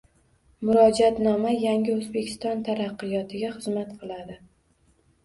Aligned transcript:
Murojaatnoma– 0.69 1.51
yangi 1.65 1.93
O‘zbekiston 1.97 2.63
taraqqiyotiga 2.71 3.53
xizmat 3.59 3.93
qiladi 4.01 4.39